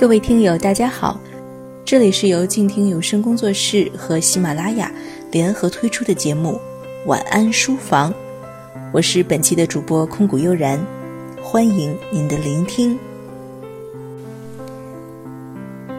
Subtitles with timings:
[0.00, 1.20] 各位听友，大家好，
[1.84, 4.90] 这里是由静听有声工作室和喜马拉雅
[5.30, 6.58] 联合推出的节目
[7.06, 8.10] 《晚安书房》，
[8.94, 10.80] 我是本期的主播空谷悠然，
[11.42, 12.98] 欢迎您的聆听。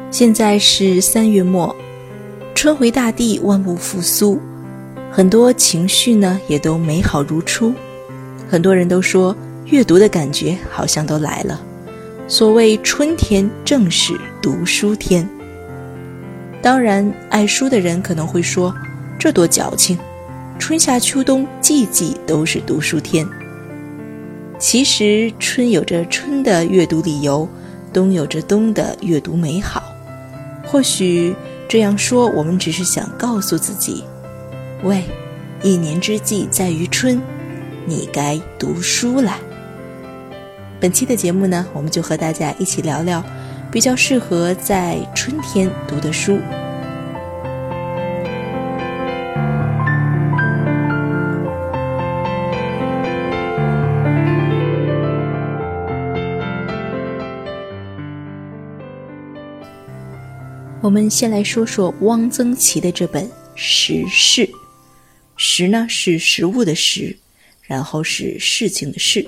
[0.09, 1.75] 现在是三月末，
[2.55, 4.39] 春回大地，万物复苏，
[5.11, 7.71] 很多情绪呢也都美好如初，
[8.49, 9.35] 很多人都说
[9.67, 11.61] 阅读的感觉好像都来了。
[12.27, 15.27] 所谓春天，正是读书天。
[16.61, 18.73] 当然，爱书的人可能会说
[19.19, 19.97] ：“这多矫情！
[20.57, 23.27] 春夏秋冬，季季都是读书天。”
[24.57, 27.49] 其实，春有着春的阅读理由，
[27.91, 29.83] 冬有着冬的阅读美好。
[30.65, 31.35] 或许
[31.67, 34.05] 这样说，我们只是想告诉自己
[34.83, 35.03] ：“喂，
[35.63, 37.21] 一年之计在于春，
[37.85, 39.37] 你该读书了。”
[40.81, 43.23] 本期的节目呢，我们就和大家一起聊聊
[43.71, 46.39] 比较适合在春天读的书。
[60.81, 64.47] 我们先来说说汪曾祺的这本《食事》，
[65.37, 67.15] 食呢是食物的食，
[67.61, 69.23] 然后是事情的事。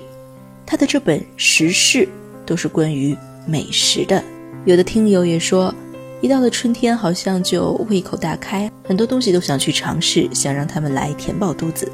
[0.66, 2.08] 他的这本食事
[2.46, 4.22] 都是关于美食的，
[4.64, 5.74] 有的听友也说，
[6.20, 11.90] 一到了春天，好像就胃口大开，很多东西都想去尝试，想让他们来填饱肚子。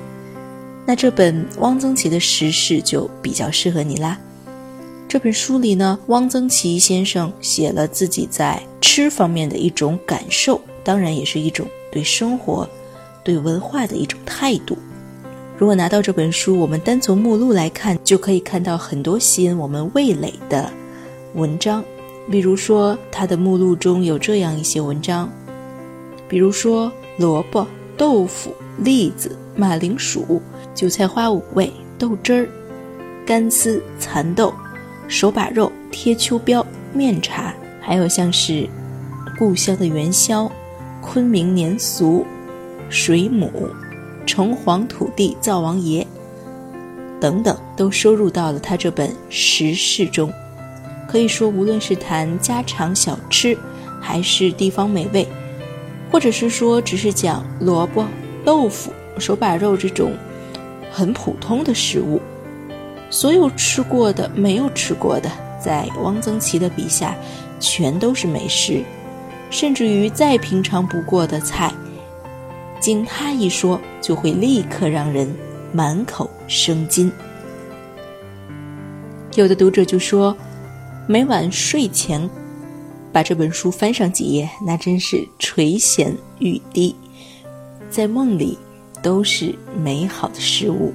[0.87, 4.19] 那这本汪曾祺的食事就比较适合你啦。
[5.09, 12.69] 这本书里呢，汪曾祺先生写了自己在吃方面的一种感受，当然也是一种对生活、
[13.25, 14.79] 对文化的一种态度。
[15.61, 20.73] 如果拿到这本书，我们单从目录来看，就可以看到很多吸引我们味蕾的
[21.35, 21.85] 文章。
[22.31, 25.31] 比如说，它的目录中有这样一些文章，
[26.27, 30.41] 比如说萝卜、豆腐、栗子、马铃薯、
[30.75, 32.49] 韭菜花五味、豆汁儿、
[33.27, 34.55] 干丝、蚕豆、
[35.09, 38.67] 手把肉、贴秋膘、面茶，还有像是
[39.39, 40.51] 故乡的元宵、
[41.03, 42.25] 昆明年俗、
[42.89, 43.51] 水母。
[44.31, 46.07] 城隍土地灶王爷
[47.21, 50.33] 等等，都收入到了他这本食事中。
[51.09, 53.59] 可以说，无论是谈家常小吃，
[54.01, 55.27] 还是地方美味，
[56.13, 58.07] 或者是说只是讲萝卜、
[58.45, 60.13] 豆腐、手把肉这种
[60.93, 62.21] 很普通的食物，
[63.11, 65.29] 所有吃过的、没有吃过的，
[65.61, 67.17] 在汪曾祺的笔下，
[67.59, 68.85] 全都是美食。
[69.51, 71.75] 甚至于再平常不过的菜。
[72.81, 75.33] 经他一说，就会立刻让人
[75.73, 77.13] 满口生津。
[79.37, 80.37] 有的读者就说，
[81.07, 82.29] 每晚睡前
[83.13, 86.97] 把这本书翻上几页，那真是垂涎欲滴，
[87.91, 88.59] 在梦里
[89.03, 90.93] 都是美好的事物。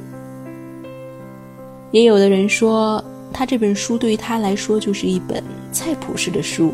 [1.92, 5.42] 也有的人说，他这本书对于他来说就是一本
[5.72, 6.74] 菜谱式的书，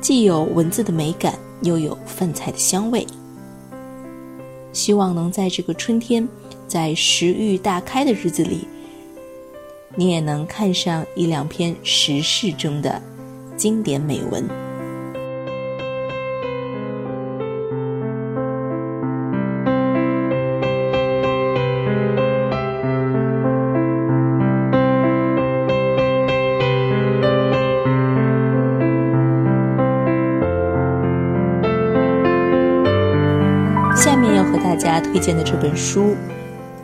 [0.00, 3.06] 既有文字的美感，又有饭菜的香味。
[4.76, 6.28] 希望能在这个春天，
[6.68, 8.68] 在食欲大开的日子里，
[9.94, 13.00] 你也能看上一两篇时事中的
[13.56, 14.65] 经典美文。
[35.16, 36.14] 推荐的这本书，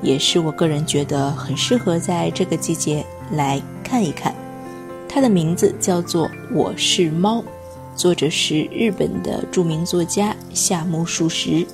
[0.00, 4.34] 也是我个人觉得很适合在这个季节来看一看。
[5.06, 7.40] 它的名字叫做《我是猫》，
[7.94, 11.67] 作者是日本的著名作家夏目漱石。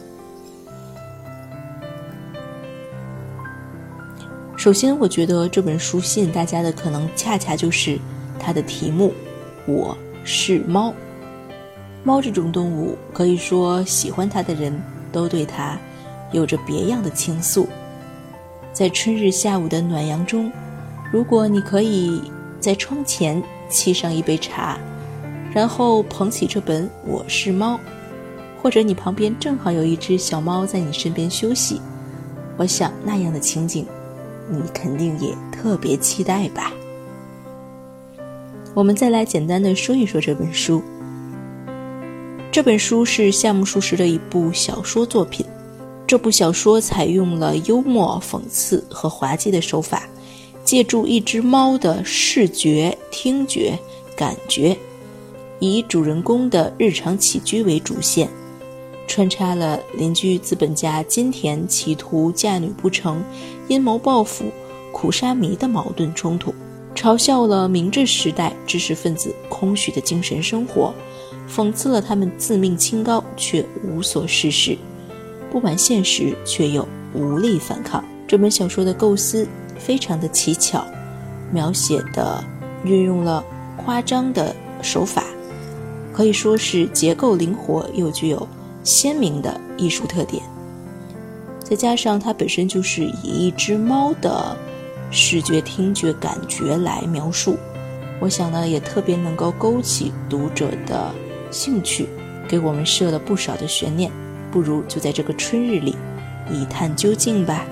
[4.56, 8.00] 首先，我觉得这本书吸引大家的，可能恰恰就是
[8.37, 9.14] 它的题目
[9.64, 10.93] “我是猫”。
[12.02, 14.76] 猫这种动物，可以说喜欢它的人。
[15.11, 15.78] 都对它
[16.32, 17.66] 有着别样的情愫。
[18.72, 20.52] 在春日下午的暖阳中，
[21.10, 22.22] 如果你可以
[22.60, 24.78] 在窗前沏上一杯茶，
[25.52, 27.75] 然后捧起这本《我是猫》，
[28.62, 31.80] 或者你旁边正好有一只小猫在你身边休息，
[32.56, 33.86] 我想那样的情景，
[34.48, 36.72] 你肯定也特别期待吧。
[38.75, 40.82] 我们再来简单的说一说这本书。
[42.52, 45.44] 这本书是夏目漱石的一部小说作品。
[46.08, 50.08] 这部小说采用了幽默、讽刺和滑稽的手法，
[50.64, 53.78] 借助一只猫的视觉、听觉、
[54.16, 54.75] 感觉，
[55.58, 58.26] 以主人公的日常起居为主线，
[59.06, 63.22] 穿插了邻居资本家金田企图嫁女不成、
[63.69, 64.46] 阴谋报复、
[64.90, 66.54] 苦沙弥的矛盾冲突，
[66.94, 70.94] 嘲笑了明治时代知识分子空虚的精神生活，
[71.54, 74.75] 讽刺了他们自命清高却无所事事，
[75.50, 78.05] 不满现实却又无力反抗。
[78.27, 79.47] 这本小说的构思
[79.79, 80.85] 非常的奇巧，
[81.50, 82.45] 描写的
[82.85, 83.43] 运用了
[83.77, 85.25] 夸张的手法，
[86.12, 88.47] 可以说是结构灵活又具有
[88.85, 90.43] 鲜明的艺术特点。
[91.61, 94.56] 再加上它本身就是以一只猫的
[95.11, 97.56] 视觉、听觉、感觉来描述，
[98.21, 101.11] 我想呢也特别能够勾起读者的
[101.50, 102.06] 兴趣，
[102.47, 104.11] 给我们设了不少的悬念。
[104.50, 105.97] 不如就在这个春日里
[106.50, 107.65] 一探究竟吧。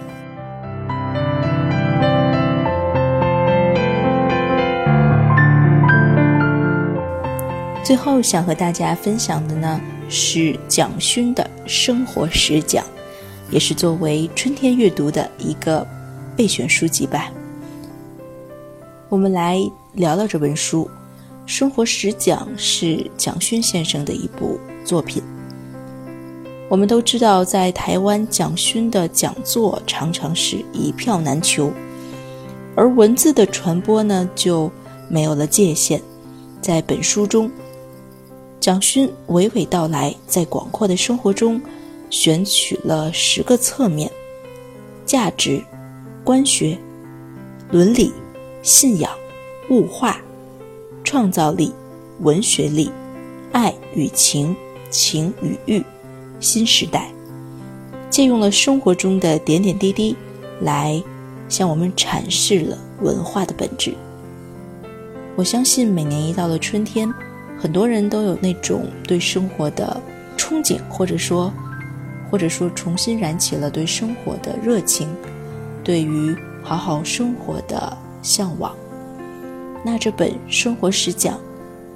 [7.84, 12.84] 最后想和大家分享的呢是蒋勋的生活实讲，
[13.48, 15.86] 也是作为春天阅读的一个
[16.36, 17.30] 备选书籍吧。
[19.08, 19.58] 我们来
[19.92, 20.90] 聊聊这本书，
[21.48, 25.22] 《生活实讲》是蒋勋先生的一部作品。
[26.68, 31.72] 我们都知道，在台湾蒋勋的讲座常常是一票难求，
[32.74, 34.70] 而文字的传播呢就
[35.08, 36.00] 没有了界限。
[36.60, 37.50] 在本书中。
[38.58, 41.62] 蒋勋娓娓道来，在广阔的生活中，
[42.10, 44.10] 选取了十个侧面：
[45.04, 45.62] 价值、
[46.24, 46.76] 官学、
[47.70, 48.12] 伦理、
[48.62, 49.08] 信仰、
[49.70, 50.20] 物化、
[51.04, 51.72] 创造力、
[52.22, 52.90] 文学力、
[53.52, 54.56] 爱与情、
[54.90, 55.84] 情与欲、
[56.40, 57.10] 新时代，
[58.10, 60.16] 借用了生活中的点点滴滴，
[60.60, 61.02] 来
[61.48, 63.94] 向我们阐释了文化的本质。
[65.34, 67.12] 我相信，每年一到了春天。
[67.58, 70.00] 很多人都有那种对生活的
[70.36, 71.50] 憧憬，或者说，
[72.30, 75.08] 或者说重新燃起了对生活的热情，
[75.82, 78.76] 对于好好生活的向往。
[79.82, 81.34] 那这本《生活实讲》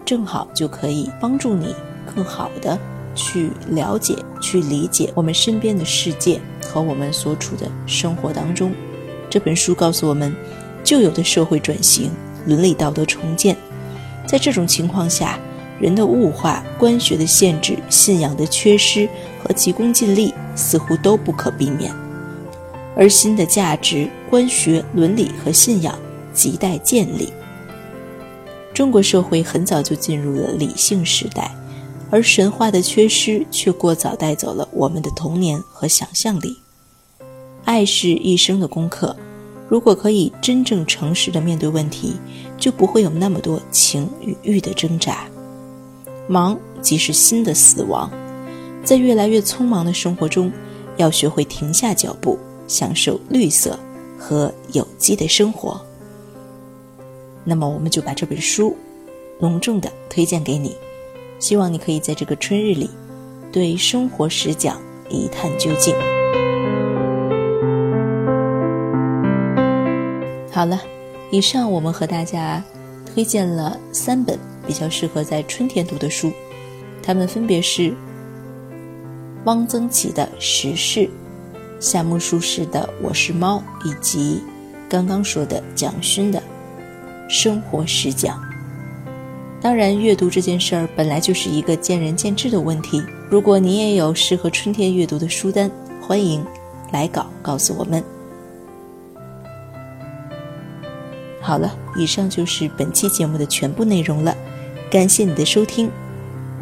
[0.02, 1.74] 正好就可以帮助你
[2.14, 2.78] 更好的
[3.14, 8.72] 去了解、去理解我们身边的世界和我们所处的生活当中。
[9.28, 10.34] 这本书告诉我们，
[10.82, 12.10] 旧有的社会转型、
[12.46, 13.56] 伦理道德重建，
[14.26, 15.38] 在这种情况下。
[15.80, 19.08] 人的物化、官学的限制、信仰的缺失
[19.42, 21.90] 和急功近利似乎都不可避免，
[22.94, 25.98] 而新的价值、官学、伦理和信仰
[26.34, 27.32] 亟待建立。
[28.74, 31.50] 中国社会很早就进入了理性时代，
[32.10, 36.56] 而神话的缺失却过早带走了我们的童年和想象力。
[37.64, 39.14] 爱是一生的功课，
[39.68, 42.16] 如果可以真正诚实的面对问题，
[42.58, 45.28] 就不会有那么多情与欲的挣扎。
[46.26, 48.10] 忙即是新的死亡，
[48.84, 50.50] 在越来越匆忙的生活中，
[50.96, 53.78] 要学会停下脚步，享受绿色
[54.18, 55.80] 和有机的生活。
[57.44, 58.76] 那么，我们就把这本书
[59.38, 60.74] 隆重的推荐给你，
[61.40, 62.88] 希望你可以在这个春日里，
[63.50, 65.92] 对生活实讲一探究竟。
[70.52, 70.80] 好了，
[71.32, 72.62] 以上我们和大家
[73.04, 74.38] 推荐了三本。
[74.66, 76.30] 比较适合在春天读的书，
[77.02, 77.92] 它们分别是
[79.46, 81.00] 汪曾祺的《时事》，
[81.80, 84.40] 夏目漱石的《我是猫》，以及
[84.88, 86.38] 刚刚说的蒋勋的
[87.28, 88.38] 《生活实讲》。
[89.62, 93.02] 当然，阅读这件事儿本来就是一个见仁见智的问题。
[93.28, 96.42] 如果你也有适合春天阅读的书单，欢迎
[96.92, 98.02] 来稿告诉我们。
[101.42, 104.34] 好了，以上就是本期节目的全部内容了。
[104.90, 105.90] 感谢你的收听，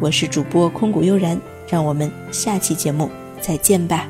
[0.01, 1.39] 我是主播空谷悠然，
[1.69, 4.07] 让我们下期节目再见吧。